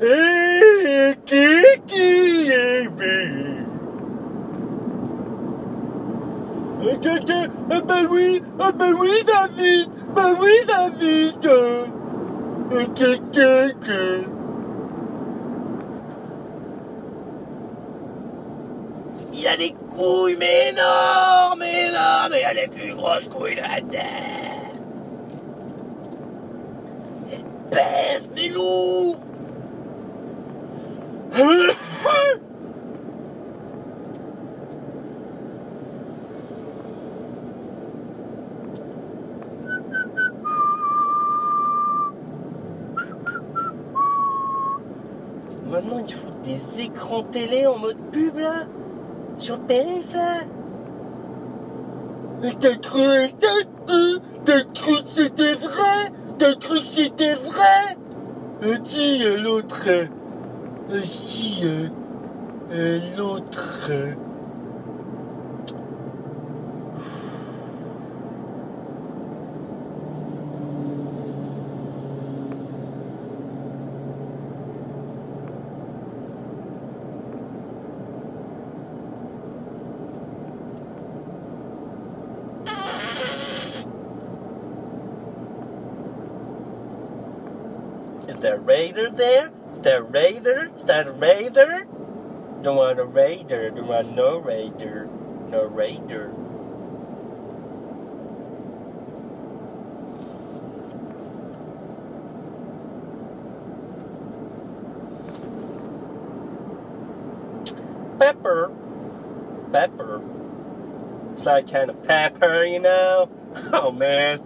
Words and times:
Eh 0.00 1.10
Kiki 1.26 2.06
Eh 2.46 2.86
ah 2.86 2.86
Ben 7.88 8.06
oui, 8.08 8.42
ah 8.60 8.72
ben 8.72 8.92
oui, 8.94 9.10
David, 9.26 9.88
eh 9.90 9.98
Ben 10.14 10.36
oui, 10.38 10.54
David. 10.68 11.42
Quelqu'un 12.94 13.68
Il 19.32 19.46
a 19.48 19.56
des 19.56 19.74
couilles, 19.90 20.36
mais 20.38 20.70
énormes, 20.70 21.62
énormes, 21.62 22.34
et 22.34 22.40
il 22.40 22.44
a 22.44 22.52
les 22.54 22.68
plus 22.68 22.94
grosses 22.94 23.28
couilles 23.28 23.56
de 23.56 23.60
la 23.62 23.80
terre. 23.80 24.70
Elle 27.30 28.30
mes 28.34 28.48
loups 28.50 29.16
maintenant 45.80 46.02
ils 46.06 46.12
foutent 46.12 46.42
des 46.42 46.80
écrans 46.82 47.22
télé 47.22 47.66
en 47.66 47.78
mode 47.78 47.96
pub 48.10 48.36
là 48.36 48.64
Sur 49.36 49.56
le 49.58 49.62
périph' 49.62 50.12
là 50.14 50.34
The 88.48 88.56
raider 88.58 89.10
there? 89.10 89.50
Is 89.74 89.80
there 89.80 90.02
The 90.02 90.08
raider? 90.08 90.70
Is 90.74 90.84
that 90.86 91.06
a 91.06 91.12
raider? 91.12 91.84
Don't 92.62 92.78
want 92.78 92.98
a 92.98 93.04
raider. 93.04 93.68
Don't 93.68 93.86
want 93.88 94.14
no 94.16 94.38
raider. 94.38 95.06
No 95.50 95.66
raider. 95.66 96.30
Pepper. 108.18 108.70
Pepper. 109.70 110.22
It's 111.34 111.44
like 111.44 111.70
kind 111.70 111.90
of 111.90 112.02
pepper, 112.04 112.64
you 112.64 112.80
know? 112.80 113.28
oh 113.72 113.90
man, 113.90 114.40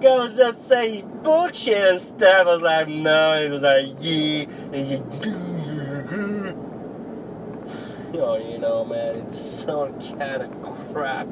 girls 0.00 0.36
just 0.36 0.64
say 0.64 1.02
bullshit 1.22 1.76
and 1.76 2.00
stuff. 2.00 2.24
I 2.24 2.44
was 2.52 2.62
like, 2.62 2.88
no, 2.88 3.42
he 3.44 3.50
was 3.50 3.62
like, 3.62 3.96
yeah, 4.00 4.48
and 4.76 6.54
oh, 8.16 8.36
you 8.36 8.58
know, 8.58 8.84
man, 8.84 9.14
it's 9.14 9.38
so 9.40 9.92
kind 10.18 10.42
of 10.42 10.62
crap. 10.92 11.28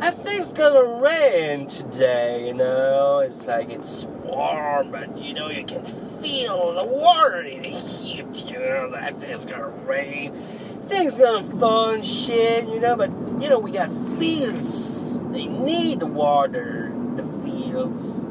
I 0.00 0.10
think 0.10 0.40
it's 0.40 0.52
gonna 0.52 1.00
rain 1.00 1.68
today, 1.68 2.48
you 2.48 2.54
know. 2.54 3.20
It's 3.20 3.46
like 3.46 3.70
it's 3.70 4.04
warm, 4.24 4.90
but 4.90 5.16
you 5.18 5.34
know 5.34 5.48
you 5.48 5.64
can 5.64 5.84
feel 6.20 6.74
the 6.74 6.84
water 6.84 7.42
in 7.42 7.62
the 7.62 7.68
heat. 7.78 8.44
You 8.44 8.58
know, 8.58 8.92
I 8.96 9.12
think 9.12 9.32
it's 9.32 9.46
gonna 9.46 9.68
rain. 9.68 10.32
Things 10.88 11.14
gonna 11.14 11.46
fun 11.58 12.02
shit, 12.02 12.68
you 12.68 12.80
know. 12.80 12.96
But 12.96 13.10
you 13.40 13.48
know 13.48 13.58
we 13.58 13.70
got 13.72 13.90
fields 14.18 14.95
they 15.36 15.44
need 15.44 16.02
water, 16.02 16.90
the 17.14 17.22
fields. 17.44 18.22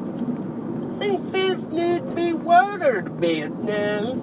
The 0.98 1.22
fields 1.32 1.68
need 1.68 2.02
to 2.04 2.12
be 2.16 2.34
watered 2.34 3.06
a 3.06 3.10
bit 3.12 3.52
now. 3.62 4.14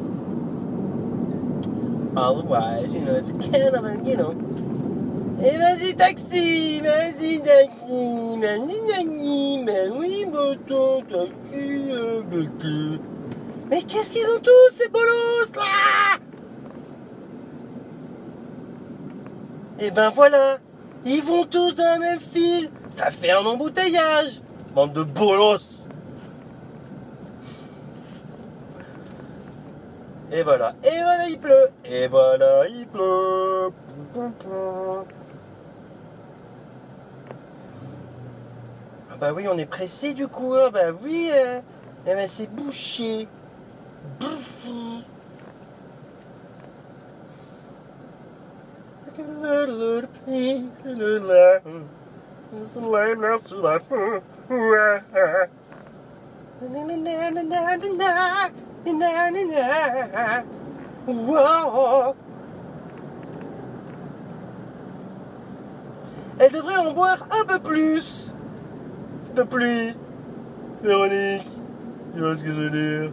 Otherwise, 2.17 2.93
you 2.93 3.03
know, 3.03 3.15
it's 3.15 3.31
kind 3.31 3.71
of 3.77 3.85
a, 3.85 4.01
you 4.03 4.17
know, 4.17 4.33
Vas-y 5.35 5.93
taxi, 5.93 6.81
vas-y 6.81 7.39
taxi, 7.39 7.39
vas-y 7.39 8.81
taxi, 8.91 9.65
ben 9.65 9.93
oui, 9.99 10.25
moto, 10.25 11.03
taxi, 11.03 11.87
taxi. 12.33 13.01
Mais 13.71 13.83
qu'est-ce 13.85 14.11
qu'ils 14.11 14.27
ont 14.27 14.41
tous 14.41 14.73
ces 14.75 14.89
bolos 14.89 15.53
là 15.55 16.19
Eh 19.79 19.91
ben 19.93 20.11
voilà 20.11 20.59
Ils 21.05 21.21
vont 21.23 21.45
tous 21.45 21.75
dans 21.75 21.83
la 21.85 21.99
même 21.99 22.21
file. 22.21 22.71
Ça 22.91 23.11
fait 23.11 23.33
un 23.33 23.45
embouteillage. 23.45 24.41
Bande 24.73 24.93
de 24.93 25.03
bolos. 25.03 25.85
Et 30.31 30.43
voilà. 30.45 30.75
Et 30.85 31.01
voilà, 31.03 31.29
il 31.29 31.39
pleut. 31.39 31.69
Et 31.85 32.07
voilà, 32.09 32.69
il 32.69 32.87
pleut. 32.87 33.73
Ah 39.11 39.17
bah 39.21 39.33
oui, 39.35 39.47
on 39.53 39.59
est 39.59 39.67
pressé 39.67 40.15
du 40.15 40.29
coup. 40.29 40.55
Ah 40.55 40.71
bah 40.71 40.93
oui, 41.03 41.29
mais 41.31 41.57
euh. 41.57 41.61
eh 42.07 42.15
ben 42.15 42.29
c'est 42.29 42.51
bouché. 42.51 43.29
Elle 49.19 49.27
devrait 50.85 51.67
en 66.77 66.93
boire 66.95 67.27
un 67.31 67.45
peu 67.45 67.59
plus 67.59 68.35
de 69.35 69.43
pluie. 69.43 69.95
Véronique, 70.83 71.47
tu 72.15 72.21
vois 72.21 72.35
ce 72.37 72.43
que 72.45 72.51
je 72.51 72.53
veux 72.61 72.71
dire 72.71 73.13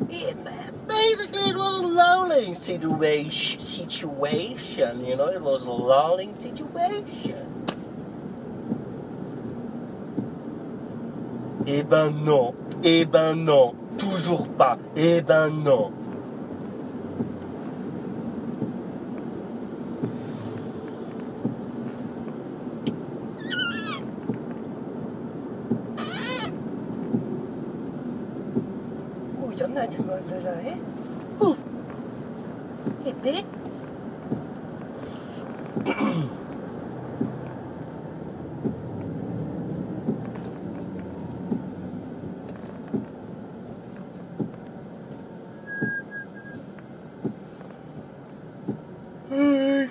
Yeah, 0.10 0.34
basically, 0.86 1.44
it 1.52 1.56
was 1.56 1.82
a 1.82 1.88
lonely 1.88 2.54
situation, 2.56 3.58
situation, 3.62 5.06
you 5.06 5.16
know, 5.16 5.30
it 5.30 5.40
was 5.42 5.62
a 5.64 5.70
lonely 5.72 6.34
situation. 6.38 7.54
Eh 11.68 11.84
ben 11.84 12.26
non, 12.26 12.54
eh 12.84 13.06
ben 13.06 13.46
non, 13.46 13.74
toujours 13.98 14.50
pas, 14.58 14.78
eh 14.98 15.22
ben 15.22 15.64
non. 15.64 15.94
Natimondoro 29.76 30.56
e 30.64 30.74
U 31.44 31.56
e 33.06 33.12
B 33.24 33.32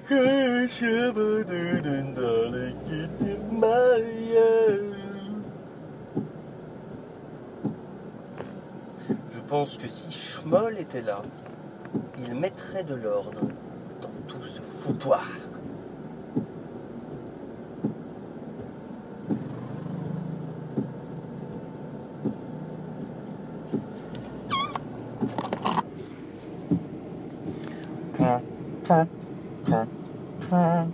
Kaşımın 0.09 1.47
önünde 1.49 2.73
gittim 2.91 3.39
ben 3.63 4.94
pense 9.61 9.77
que 9.79 9.87
si 9.89 10.11
Schmoll 10.11 10.79
était 10.81 11.01
là, 11.01 11.23
il 12.19 12.35
mettrait 12.35 12.83
de 12.83 12.97
l'ordre 12.97 13.39
dans 14.01 14.11
tout 14.27 14.43
ce 14.43 14.61
foutoir. 14.61 15.23
Hein. 30.59 30.89